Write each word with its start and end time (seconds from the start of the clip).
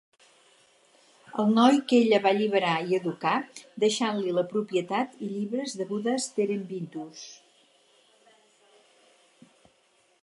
El 1.41 1.51
noi 1.57 1.75
que 1.91 1.99
ella 2.05 2.19
va 2.23 2.31
alliberar 2.37 2.71
i 2.93 2.97
educar, 2.99 3.35
deixant-li 3.85 4.33
la 4.39 4.45
propietat 4.55 5.15
i 5.27 5.31
llibres 5.35 5.77
de 5.83 5.89
Buddas-Terebinthus. 5.93 7.29